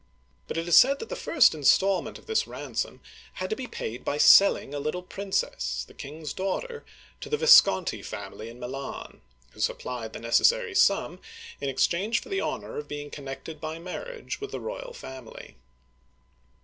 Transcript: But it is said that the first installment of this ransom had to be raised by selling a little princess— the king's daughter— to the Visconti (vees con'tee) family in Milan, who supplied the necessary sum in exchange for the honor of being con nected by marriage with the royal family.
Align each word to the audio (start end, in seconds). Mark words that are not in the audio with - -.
But 0.47 0.57
it 0.57 0.67
is 0.67 0.75
said 0.75 0.97
that 0.97 1.09
the 1.09 1.15
first 1.15 1.53
installment 1.53 2.17
of 2.17 2.25
this 2.25 2.47
ransom 2.47 3.01
had 3.33 3.51
to 3.51 3.55
be 3.55 3.67
raised 3.67 4.03
by 4.03 4.17
selling 4.17 4.73
a 4.73 4.79
little 4.79 5.03
princess— 5.03 5.83
the 5.87 5.93
king's 5.93 6.33
daughter— 6.33 6.83
to 7.21 7.29
the 7.29 7.37
Visconti 7.37 7.97
(vees 7.97 8.07
con'tee) 8.09 8.09
family 8.09 8.49
in 8.49 8.59
Milan, 8.59 9.21
who 9.51 9.59
supplied 9.59 10.13
the 10.13 10.19
necessary 10.19 10.73
sum 10.73 11.19
in 11.59 11.69
exchange 11.69 12.19
for 12.19 12.29
the 12.29 12.41
honor 12.41 12.79
of 12.79 12.87
being 12.87 13.11
con 13.11 13.25
nected 13.25 13.59
by 13.59 13.77
marriage 13.77 14.41
with 14.41 14.49
the 14.49 14.59
royal 14.59 14.93
family. 14.93 15.55